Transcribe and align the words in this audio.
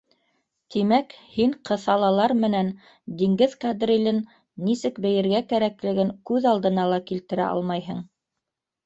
—Тимәк, 0.75 1.11
һин 1.33 1.51
ҡыҫалалар 1.69 2.31
менән 2.43 2.71
диңгеҙ 3.19 3.53
кадрилен 3.65 4.21
нисек 4.69 4.97
бейергә 5.05 5.43
кәрәклеген 5.53 6.11
күҙ 6.31 6.49
алдына 6.53 6.87
ла 6.95 6.99
килтерә 7.11 7.47
алмайһың. 7.51 8.01